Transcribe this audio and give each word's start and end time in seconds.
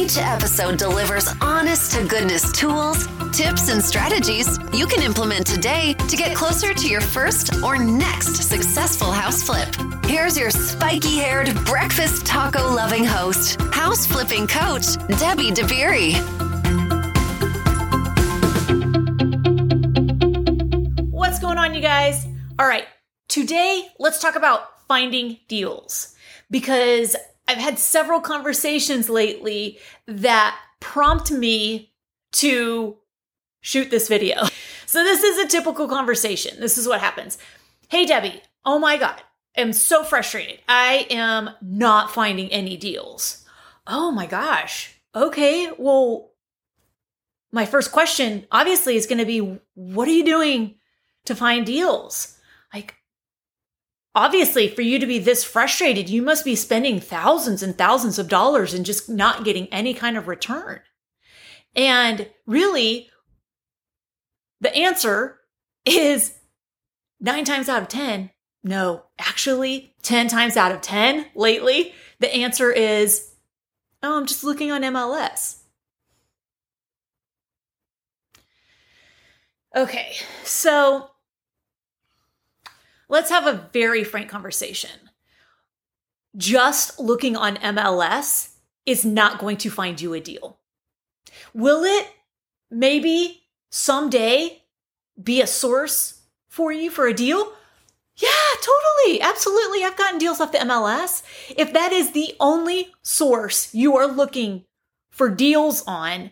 Each 0.00 0.16
episode 0.16 0.78
delivers 0.78 1.28
honest 1.42 1.92
to 1.92 2.04
goodness 2.06 2.50
tools, 2.52 3.06
tips, 3.32 3.68
and 3.68 3.84
strategies 3.84 4.58
you 4.72 4.86
can 4.86 5.02
implement 5.02 5.46
today 5.46 5.92
to 6.08 6.16
get 6.16 6.34
closer 6.34 6.72
to 6.72 6.88
your 6.88 7.02
first 7.02 7.62
or 7.62 7.76
next 7.76 8.36
successful 8.36 9.12
house 9.12 9.42
flip. 9.42 9.68
Here's 10.06 10.38
your 10.38 10.50
spiky 10.50 11.18
haired, 11.18 11.54
breakfast 11.66 12.24
taco 12.24 12.72
loving 12.72 13.04
host, 13.04 13.60
house 13.72 14.06
flipping 14.06 14.46
coach, 14.46 14.96
Debbie 15.18 15.50
DeBerry. 15.50 16.14
What's 21.10 21.38
going 21.40 21.58
on, 21.58 21.74
you 21.74 21.82
guys? 21.82 22.26
All 22.58 22.66
right, 22.66 22.86
today 23.28 23.86
let's 23.98 24.18
talk 24.18 24.34
about 24.34 24.62
finding 24.88 25.36
deals 25.46 26.14
because 26.50 27.16
I've 27.50 27.58
had 27.58 27.80
several 27.80 28.20
conversations 28.20 29.10
lately 29.10 29.80
that 30.06 30.56
prompt 30.78 31.32
me 31.32 31.92
to 32.34 32.96
shoot 33.60 33.90
this 33.90 34.06
video. 34.06 34.44
So, 34.86 35.04
this 35.04 35.22
is 35.22 35.38
a 35.38 35.46
typical 35.46 35.86
conversation. 35.86 36.58
This 36.58 36.76
is 36.76 36.88
what 36.88 37.00
happens. 37.00 37.38
Hey, 37.88 38.06
Debbie, 38.06 38.42
oh 38.64 38.80
my 38.80 38.96
God, 38.96 39.22
I'm 39.56 39.72
so 39.72 40.02
frustrated. 40.02 40.58
I 40.68 41.06
am 41.10 41.50
not 41.62 42.12
finding 42.12 42.50
any 42.50 42.76
deals. 42.76 43.44
Oh 43.86 44.10
my 44.10 44.26
gosh. 44.26 44.96
Okay, 45.14 45.70
well, 45.78 46.32
my 47.52 47.66
first 47.66 47.92
question 47.92 48.48
obviously 48.50 48.96
is 48.96 49.06
going 49.06 49.18
to 49.18 49.24
be 49.24 49.60
what 49.74 50.08
are 50.08 50.12
you 50.12 50.24
doing 50.24 50.74
to 51.26 51.36
find 51.36 51.66
deals? 51.66 52.36
Obviously, 54.14 54.66
for 54.68 54.82
you 54.82 54.98
to 54.98 55.06
be 55.06 55.18
this 55.18 55.44
frustrated, 55.44 56.08
you 56.08 56.20
must 56.20 56.44
be 56.44 56.56
spending 56.56 57.00
thousands 57.00 57.62
and 57.62 57.78
thousands 57.78 58.18
of 58.18 58.28
dollars 58.28 58.74
and 58.74 58.84
just 58.84 59.08
not 59.08 59.44
getting 59.44 59.68
any 59.68 59.94
kind 59.94 60.16
of 60.16 60.26
return. 60.26 60.80
And 61.76 62.28
really, 62.46 63.08
the 64.60 64.74
answer 64.74 65.38
is 65.86 66.34
nine 67.20 67.44
times 67.44 67.68
out 67.68 67.82
of 67.82 67.88
10. 67.88 68.30
No, 68.64 69.04
actually, 69.18 69.94
10 70.02 70.28
times 70.28 70.56
out 70.56 70.72
of 70.72 70.80
10 70.80 71.26
lately, 71.34 71.94
the 72.18 72.34
answer 72.34 72.70
is, 72.70 73.34
oh, 74.02 74.18
I'm 74.18 74.26
just 74.26 74.44
looking 74.44 74.72
on 74.72 74.82
MLS. 74.82 75.58
Okay, 79.74 80.16
so 80.42 81.10
let's 83.10 83.28
have 83.30 83.46
a 83.46 83.68
very 83.72 84.04
frank 84.04 84.30
conversation. 84.30 84.90
Just 86.36 86.98
looking 86.98 87.36
on 87.36 87.56
MLS 87.56 88.54
is 88.86 89.04
not 89.04 89.38
going 89.38 89.56
to 89.58 89.70
find 89.70 90.00
you 90.00 90.14
a 90.14 90.20
deal. 90.20 90.58
Will 91.52 91.84
it 91.84 92.08
maybe 92.70 93.42
someday 93.70 94.62
be 95.22 95.42
a 95.42 95.46
source 95.46 96.20
for 96.48 96.72
you 96.72 96.90
for 96.90 97.06
a 97.06 97.12
deal? 97.12 97.52
Yeah, 98.16 98.28
totally. 98.62 99.20
Absolutely. 99.20 99.82
I've 99.82 99.96
gotten 99.96 100.18
deals 100.18 100.40
off 100.40 100.52
the 100.52 100.58
MLS. 100.58 101.22
If 101.56 101.72
that 101.72 101.92
is 101.92 102.12
the 102.12 102.34
only 102.38 102.92
source 103.02 103.74
you 103.74 103.96
are 103.96 104.06
looking 104.06 104.64
for 105.10 105.28
deals 105.28 105.82
on, 105.86 106.30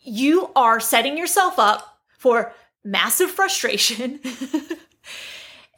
you 0.00 0.50
are 0.54 0.80
setting 0.80 1.16
yourself 1.16 1.58
up 1.58 2.00
for 2.18 2.52
massive 2.84 3.30
frustration 3.30 4.20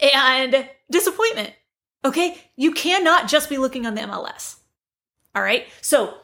and 0.01 0.69
disappointment. 0.91 1.53
Okay. 2.05 2.39
You 2.57 2.73
cannot 2.73 3.29
just 3.29 3.49
be 3.49 3.59
looking 3.59 3.87
on 3.87 3.95
the 3.95 4.03
MLS. 4.03 4.57
All 5.35 5.43
right. 5.43 5.67
So 5.81 6.15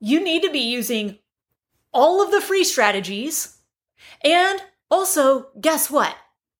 you 0.00 0.22
need 0.22 0.42
to 0.42 0.50
be 0.50 0.60
using 0.60 1.18
all 1.92 2.22
of 2.22 2.30
the 2.30 2.40
free 2.40 2.64
strategies 2.64 3.58
and 4.22 4.60
also, 4.90 5.48
guess 5.60 5.90
what? 5.90 6.14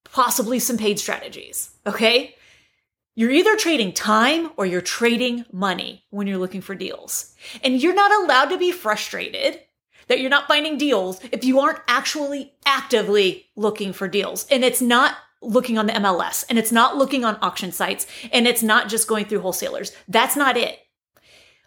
Possibly 0.04 0.58
some 0.58 0.78
paid 0.78 0.98
strategies. 0.98 1.70
Okay. 1.86 2.34
You're 3.16 3.30
either 3.30 3.56
trading 3.56 3.92
time 3.92 4.50
or 4.56 4.66
you're 4.66 4.80
trading 4.80 5.44
money 5.52 6.04
when 6.10 6.26
you're 6.26 6.38
looking 6.38 6.60
for 6.60 6.74
deals. 6.74 7.34
And 7.62 7.80
you're 7.80 7.94
not 7.94 8.12
allowed 8.12 8.46
to 8.46 8.58
be 8.58 8.72
frustrated 8.72 9.60
that 10.08 10.20
you're 10.20 10.30
not 10.30 10.48
finding 10.48 10.76
deals 10.76 11.20
if 11.32 11.44
you 11.44 11.60
aren't 11.60 11.78
actually 11.86 12.52
actively 12.66 13.46
looking 13.56 13.92
for 13.92 14.08
deals. 14.08 14.46
And 14.50 14.64
it's 14.64 14.82
not 14.82 15.16
looking 15.42 15.78
on 15.78 15.86
the 15.86 15.92
MLS 15.94 16.44
and 16.48 16.58
it's 16.58 16.72
not 16.72 16.96
looking 16.96 17.24
on 17.24 17.38
auction 17.42 17.72
sites 17.72 18.06
and 18.32 18.46
it's 18.46 18.62
not 18.62 18.88
just 18.88 19.08
going 19.08 19.26
through 19.26 19.40
wholesalers. 19.40 19.92
That's 20.08 20.36
not 20.36 20.56
it. 20.56 20.78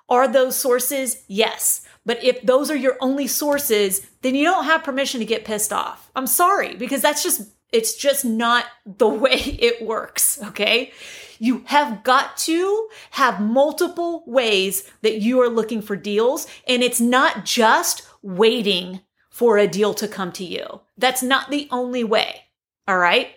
Are 0.09 0.28
those 0.28 0.55
sources? 0.55 1.23
Yes. 1.28 1.85
But 2.06 2.23
if 2.23 2.41
those 2.41 2.72
are 2.72 2.75
your 2.75 2.97
only 3.01 3.27
sources, 3.27 4.07
then 4.22 4.33
you 4.33 4.45
don't 4.45 4.63
have 4.63 4.83
permission 4.83 5.19
to 5.19 5.25
get 5.25 5.44
pissed 5.44 5.73
off. 5.73 6.09
I'm 6.16 6.27
sorry, 6.27 6.75
because 6.75 7.01
that's 7.01 7.22
just, 7.22 7.41
it's 7.73 7.95
just 7.95 8.23
not 8.23 8.66
the 8.85 9.07
way 9.25 9.35
it 9.35 9.85
works. 9.85 10.41
Okay. 10.41 10.94
You 11.39 11.63
have 11.66 12.03
got 12.03 12.38
to 12.38 12.88
have 13.11 13.41
multiple 13.41 14.23
ways 14.25 14.89
that 15.01 15.22
you 15.22 15.41
are 15.41 15.50
looking 15.50 15.81
for 15.81 15.95
deals. 15.95 16.47
And 16.67 16.81
it's 16.81 17.01
not 17.01 17.45
just 17.45 18.07
waiting 18.22 19.01
for 19.29 19.57
a 19.57 19.67
deal 19.67 19.94
to 19.94 20.07
come 20.07 20.31
to 20.31 20.44
you. 20.44 20.81
That's 20.97 21.22
not 21.22 21.51
the 21.51 21.67
only 21.69 22.03
way. 22.03 22.45
All 22.88 22.97
right. 22.97 23.31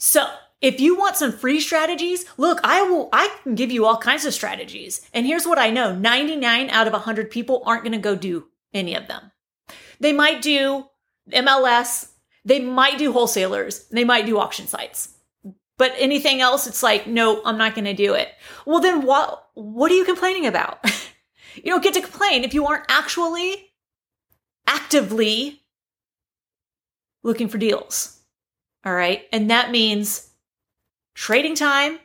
So 0.00 0.26
if 0.62 0.80
you 0.80 0.96
want 0.96 1.16
some 1.16 1.30
free 1.30 1.60
strategies, 1.60 2.24
look, 2.38 2.58
I 2.64 2.82
will, 2.82 3.10
I 3.12 3.34
can 3.42 3.54
give 3.54 3.70
you 3.70 3.84
all 3.84 3.98
kinds 3.98 4.24
of 4.24 4.34
strategies. 4.34 5.02
And 5.12 5.26
here's 5.26 5.46
what 5.46 5.58
I 5.58 5.70
know 5.70 5.94
99 5.94 6.70
out 6.70 6.86
of 6.86 6.92
100 6.94 7.30
people 7.30 7.62
aren't 7.66 7.84
going 7.84 7.92
to 7.92 7.98
go 7.98 8.16
do 8.16 8.46
any 8.72 8.94
of 8.94 9.06
them. 9.06 9.30
They 10.00 10.12
might 10.12 10.40
do 10.40 10.86
MLS, 11.30 12.08
they 12.44 12.60
might 12.60 12.98
do 12.98 13.12
wholesalers, 13.12 13.86
they 13.88 14.04
might 14.04 14.26
do 14.26 14.38
auction 14.38 14.66
sites. 14.66 15.14
But 15.76 15.92
anything 15.96 16.40
else, 16.40 16.66
it's 16.66 16.82
like, 16.82 17.06
no, 17.06 17.42
I'm 17.44 17.58
not 17.58 17.74
going 17.74 17.84
to 17.84 17.94
do 17.94 18.14
it. 18.14 18.28
Well, 18.66 18.80
then 18.80 19.02
what, 19.06 19.48
what 19.54 19.90
are 19.92 19.94
you 19.94 20.04
complaining 20.04 20.46
about? 20.46 20.78
you 21.54 21.64
don't 21.64 21.82
get 21.82 21.94
to 21.94 22.02
complain 22.02 22.44
if 22.44 22.54
you 22.54 22.66
aren't 22.66 22.84
actually 22.88 23.70
actively 24.66 25.62
looking 27.22 27.48
for 27.48 27.58
deals. 27.58 28.19
All 28.84 28.94
right. 28.94 29.26
And 29.32 29.50
that 29.50 29.70
means 29.70 30.30
trading 31.14 31.54
time, 31.54 31.98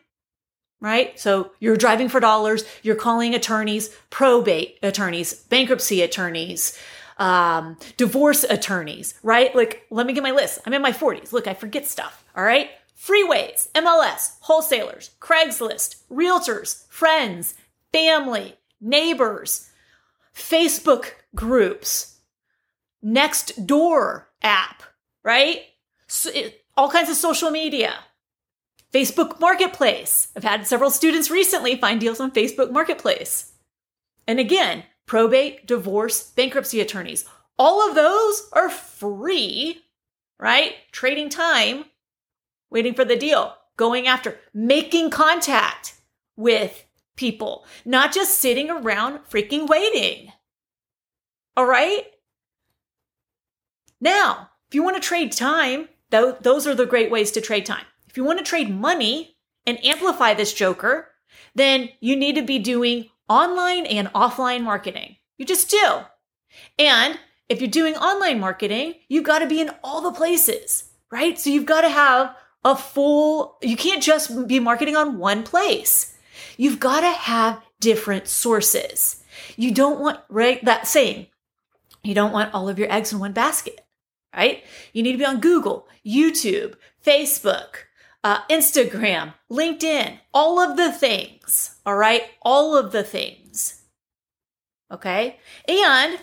right? 0.81 1.17
So 1.19 1.51
you're 1.59 1.77
driving 1.77 2.09
for 2.09 2.19
dollars, 2.19 2.65
you're 2.83 2.95
calling 2.95 3.33
attorneys, 3.33 3.89
probate 4.09 4.77
attorneys, 4.83 5.33
bankruptcy 5.33 6.01
attorneys, 6.01 6.77
um, 7.17 7.77
divorce 7.95 8.43
attorneys, 8.43 9.13
right? 9.23 9.55
Like, 9.55 9.85
let 9.89 10.05
me 10.05 10.13
get 10.13 10.23
my 10.23 10.31
list. 10.31 10.59
I'm 10.65 10.73
in 10.73 10.81
my 10.81 10.91
40s. 10.91 11.31
Look, 11.31 11.47
I 11.47 11.53
forget 11.53 11.85
stuff. 11.85 12.25
All 12.35 12.43
right. 12.43 12.69
Freeways, 12.97 13.69
MLS, 13.71 14.33
wholesalers, 14.41 15.11
Craigslist, 15.19 16.03
realtors, 16.11 16.87
friends, 16.87 17.53
family, 17.93 18.55
neighbors, 18.81 19.69
Facebook 20.35 21.11
groups, 21.33 22.17
Nextdoor 23.03 24.23
app, 24.41 24.83
right? 25.23 25.61
So 26.07 26.31
it, 26.33 26.64
all 26.77 26.89
kinds 26.89 27.09
of 27.09 27.15
social 27.15 27.51
media, 27.51 27.93
Facebook 28.93 29.39
Marketplace. 29.39 30.29
I've 30.35 30.43
had 30.43 30.67
several 30.67 30.91
students 30.91 31.31
recently 31.31 31.75
find 31.75 31.99
deals 31.99 32.19
on 32.19 32.31
Facebook 32.31 32.71
Marketplace. 32.71 33.53
And 34.27 34.39
again, 34.39 34.83
probate, 35.05 35.65
divorce, 35.67 36.31
bankruptcy 36.31 36.81
attorneys. 36.81 37.25
All 37.57 37.87
of 37.87 37.95
those 37.95 38.49
are 38.53 38.69
free, 38.69 39.81
right? 40.39 40.73
Trading 40.91 41.29
time, 41.29 41.85
waiting 42.69 42.93
for 42.93 43.05
the 43.05 43.15
deal, 43.15 43.55
going 43.77 44.07
after, 44.07 44.39
making 44.53 45.09
contact 45.09 45.95
with 46.35 46.85
people, 47.15 47.65
not 47.85 48.13
just 48.13 48.39
sitting 48.39 48.69
around 48.69 49.19
freaking 49.29 49.67
waiting. 49.67 50.31
All 51.55 51.65
right? 51.65 52.03
Now, 54.01 54.49
if 54.67 54.75
you 54.75 54.83
want 54.83 55.01
to 55.01 55.07
trade 55.07 55.31
time, 55.31 55.87
those 56.09 56.67
are 56.67 56.75
the 56.75 56.85
great 56.85 57.11
ways 57.11 57.31
to 57.31 57.41
trade 57.41 57.65
time. 57.65 57.85
If 58.07 58.17
you 58.17 58.23
want 58.23 58.39
to 58.39 58.45
trade 58.45 58.69
money 58.69 59.37
and 59.65 59.83
amplify 59.83 60.33
this 60.33 60.53
joker, 60.53 61.09
then 61.55 61.89
you 61.99 62.15
need 62.15 62.35
to 62.35 62.41
be 62.41 62.59
doing 62.59 63.09
online 63.27 63.85
and 63.85 64.07
offline 64.13 64.63
marketing. 64.63 65.17
You 65.37 65.45
just 65.45 65.69
do. 65.69 65.99
And 66.79 67.19
if 67.49 67.61
you're 67.61 67.69
doing 67.69 67.95
online 67.95 68.39
marketing, 68.39 68.95
you've 69.07 69.23
got 69.23 69.39
to 69.39 69.47
be 69.47 69.59
in 69.59 69.71
all 69.83 70.01
the 70.01 70.11
places, 70.11 70.91
right? 71.11 71.37
So 71.37 71.49
you've 71.49 71.65
got 71.65 71.81
to 71.81 71.89
have 71.89 72.35
a 72.63 72.75
full, 72.75 73.57
you 73.61 73.77
can't 73.77 74.01
just 74.01 74.47
be 74.47 74.59
marketing 74.59 74.95
on 74.95 75.17
one 75.17 75.43
place. 75.43 76.17
You've 76.57 76.79
got 76.79 77.01
to 77.01 77.11
have 77.11 77.61
different 77.79 78.27
sources. 78.27 79.23
You 79.57 79.71
don't 79.71 79.99
want, 79.99 80.19
right? 80.29 80.63
That 80.65 80.87
saying, 80.87 81.27
you 82.03 82.15
don't 82.15 82.31
want 82.31 82.53
all 82.53 82.69
of 82.69 82.79
your 82.79 82.91
eggs 82.91 83.11
in 83.11 83.19
one 83.19 83.33
basket, 83.33 83.84
right? 84.35 84.63
You 84.93 85.03
need 85.03 85.13
to 85.13 85.17
be 85.17 85.25
on 85.25 85.39
Google, 85.39 85.87
YouTube, 86.05 86.75
Facebook, 87.05 87.85
uh, 88.23 88.39
Instagram, 88.49 89.33
LinkedIn, 89.51 90.19
all 90.33 90.59
of 90.59 90.77
the 90.77 90.91
things, 90.91 91.75
all 91.85 91.95
right? 91.95 92.23
All 92.41 92.75
of 92.75 92.91
the 92.91 93.03
things. 93.03 93.83
Okay. 94.91 95.39
And 95.67 96.19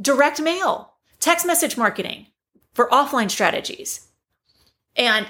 direct 0.00 0.40
mail, 0.40 0.94
text 1.20 1.46
message 1.46 1.76
marketing 1.76 2.26
for 2.74 2.88
offline 2.88 3.30
strategies. 3.30 4.08
And 4.94 5.26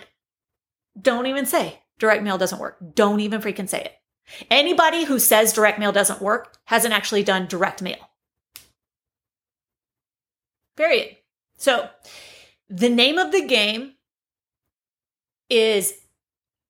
don't 1.00 1.26
even 1.26 1.46
say 1.46 1.82
direct 1.98 2.22
mail 2.22 2.38
doesn't 2.38 2.60
work. 2.60 2.78
Don't 2.94 3.20
even 3.20 3.40
freaking 3.40 3.68
say 3.68 3.82
it. 3.82 3.92
Anybody 4.50 5.04
who 5.04 5.18
says 5.18 5.52
direct 5.52 5.78
mail 5.78 5.92
doesn't 5.92 6.20
work 6.20 6.56
hasn't 6.64 6.94
actually 6.94 7.22
done 7.22 7.46
direct 7.46 7.82
mail. 7.82 8.10
Period. 10.76 11.16
So, 11.56 11.88
the 12.68 12.88
name 12.88 13.18
of 13.18 13.32
the 13.32 13.46
game 13.46 13.94
is 15.48 15.94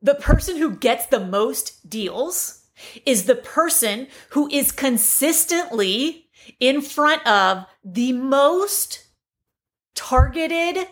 the 0.02 0.14
person 0.14 0.56
who 0.56 0.76
gets 0.76 1.06
the 1.06 1.20
most 1.20 1.88
deals 1.88 2.62
is 3.04 3.24
the 3.24 3.34
person 3.34 4.06
who 4.30 4.48
is 4.50 4.70
consistently 4.70 6.28
in 6.60 6.80
front 6.80 7.26
of 7.26 7.64
the 7.84 8.12
most 8.12 9.06
targeted 9.94 10.86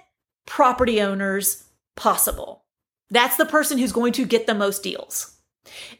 property 0.47 1.01
owners 1.01 1.65
possible. 1.97 2.65
That's 3.11 3.37
the 3.37 3.47
person 3.47 3.79
who's 3.79 3.93
going 3.93 4.13
to 4.15 4.25
get 4.25 4.47
the 4.47 4.55
most 4.55 4.83
deals. 4.83 5.37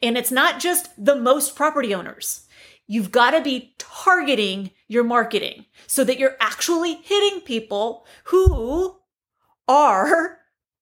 And 0.01 0.17
it's 0.17 0.31
not 0.31 0.59
just 0.59 0.89
the 1.03 1.15
most 1.15 1.55
property 1.55 1.93
owners. 1.93 2.47
You've 2.87 3.11
got 3.11 3.31
to 3.31 3.41
be 3.41 3.74
targeting 4.05 4.69
your 4.87 5.03
marketing 5.03 5.65
so 5.87 6.03
that 6.03 6.19
you're 6.19 6.37
actually 6.39 6.93
hitting 6.93 7.41
people 7.41 8.05
who 8.25 8.95
are 9.67 10.39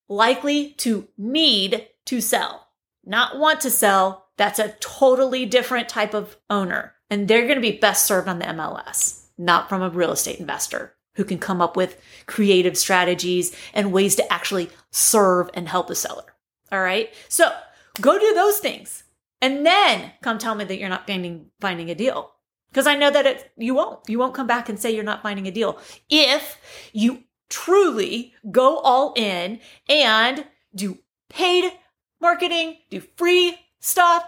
likely 0.09 0.71
to 0.71 1.07
need 1.17 1.87
to 2.05 2.19
sell, 2.19 2.67
not 3.05 3.39
want 3.39 3.61
to 3.61 3.69
sell. 3.69 4.27
That's 4.35 4.59
a 4.59 4.75
totally 4.81 5.45
different 5.45 5.87
type 5.87 6.13
of 6.13 6.35
owner. 6.49 6.93
And 7.09 7.27
they're 7.27 7.43
going 7.43 7.55
to 7.55 7.61
be 7.61 7.77
best 7.77 8.05
served 8.05 8.27
on 8.27 8.39
the 8.39 8.45
MLS, 8.45 9.27
not 9.37 9.69
from 9.69 9.81
a 9.81 9.89
real 9.89 10.11
estate 10.11 10.39
investor 10.39 10.93
who 11.15 11.23
can 11.23 11.37
come 11.37 11.61
up 11.61 11.77
with 11.77 12.01
creative 12.25 12.77
strategies 12.77 13.55
and 13.73 13.93
ways 13.93 14.15
to 14.15 14.33
actually 14.33 14.69
serve 14.91 15.49
and 15.53 15.69
help 15.69 15.87
the 15.87 15.95
seller. 15.95 16.35
All 16.71 16.81
right. 16.81 17.13
So 17.29 17.53
go 18.01 18.19
do 18.19 18.33
those 18.33 18.57
things 18.57 19.03
and 19.41 19.65
then 19.65 20.11
come 20.21 20.39
tell 20.39 20.55
me 20.55 20.65
that 20.65 20.77
you're 20.77 20.89
not 20.89 21.07
finding, 21.07 21.51
finding 21.61 21.89
a 21.89 21.95
deal. 21.95 22.33
Because 22.73 22.87
I 22.87 22.95
know 22.95 23.11
that 23.11 23.27
it, 23.27 23.51
you 23.55 23.75
won't. 23.75 23.99
You 24.09 24.17
won't 24.17 24.33
come 24.33 24.47
back 24.47 24.67
and 24.67 24.79
say 24.79 24.89
you're 24.89 25.03
not 25.03 25.21
finding 25.21 25.47
a 25.47 25.51
deal 25.51 25.77
if 26.09 26.57
you 26.91 27.23
truly 27.47 28.33
go 28.49 28.79
all 28.79 29.13
in 29.15 29.59
and 29.87 30.43
do 30.73 30.97
paid 31.29 31.71
marketing, 32.19 32.77
do 32.89 32.99
free 33.15 33.59
stuff, 33.79 34.23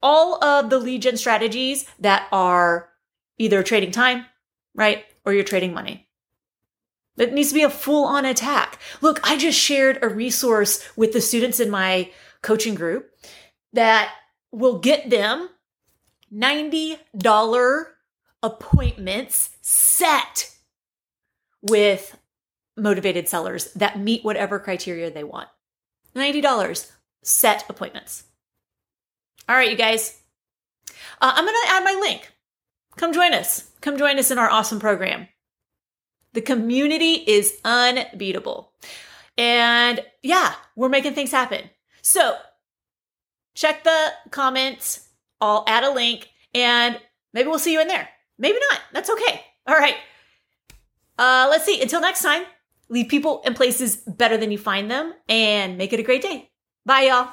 all 0.00 0.42
of 0.44 0.70
the 0.70 0.78
lead 0.78 1.02
gen 1.02 1.16
strategies 1.16 1.86
that 1.98 2.28
are 2.30 2.88
either 3.36 3.64
trading 3.64 3.90
time, 3.90 4.26
right? 4.72 5.04
Or 5.24 5.32
you're 5.32 5.42
trading 5.42 5.74
money. 5.74 6.08
It 7.16 7.32
needs 7.32 7.48
to 7.48 7.54
be 7.54 7.62
a 7.62 7.70
full 7.70 8.04
on 8.04 8.24
attack. 8.24 8.78
Look, 9.00 9.28
I 9.28 9.36
just 9.36 9.58
shared 9.58 9.98
a 10.02 10.08
resource 10.08 10.86
with 10.94 11.12
the 11.12 11.20
students 11.20 11.58
in 11.58 11.68
my 11.68 12.12
coaching 12.42 12.76
group 12.76 13.10
that 13.72 14.12
will 14.52 14.78
get 14.78 15.10
them 15.10 15.48
$90 16.36 17.86
appointments 18.42 19.50
set 19.62 20.54
with 21.62 22.16
motivated 22.76 23.28
sellers 23.28 23.72
that 23.72 23.98
meet 23.98 24.24
whatever 24.24 24.58
criteria 24.58 25.10
they 25.10 25.24
want. 25.24 25.48
$90 26.14 26.90
set 27.22 27.64
appointments. 27.68 28.24
All 29.48 29.56
right, 29.56 29.70
you 29.70 29.76
guys. 29.76 30.20
Uh, 31.20 31.32
I'm 31.34 31.44
going 31.44 31.54
to 31.64 31.72
add 31.72 31.84
my 31.84 31.98
link. 32.00 32.30
Come 32.96 33.12
join 33.12 33.32
us. 33.32 33.70
Come 33.80 33.96
join 33.96 34.18
us 34.18 34.30
in 34.30 34.38
our 34.38 34.50
awesome 34.50 34.80
program. 34.80 35.28
The 36.32 36.40
community 36.42 37.12
is 37.14 37.58
unbeatable. 37.64 38.72
And 39.38 40.04
yeah, 40.22 40.54
we're 40.74 40.88
making 40.88 41.14
things 41.14 41.30
happen. 41.30 41.70
So 42.02 42.36
check 43.54 43.84
the 43.84 44.12
comments. 44.30 45.05
I'll 45.40 45.64
add 45.66 45.84
a 45.84 45.90
link 45.90 46.28
and 46.54 46.98
maybe 47.32 47.48
we'll 47.48 47.58
see 47.58 47.72
you 47.72 47.80
in 47.80 47.88
there. 47.88 48.08
Maybe 48.38 48.58
not. 48.70 48.80
That's 48.92 49.10
okay. 49.10 49.42
All 49.66 49.76
right. 49.76 49.96
Uh, 51.18 51.48
let's 51.50 51.64
see. 51.64 51.80
Until 51.80 52.00
next 52.00 52.22
time, 52.22 52.42
leave 52.88 53.08
people 53.08 53.42
and 53.44 53.56
places 53.56 53.96
better 53.96 54.36
than 54.36 54.50
you 54.50 54.58
find 54.58 54.90
them 54.90 55.14
and 55.28 55.78
make 55.78 55.92
it 55.92 56.00
a 56.00 56.02
great 56.02 56.22
day. 56.22 56.50
Bye, 56.84 57.02
y'all. 57.02 57.30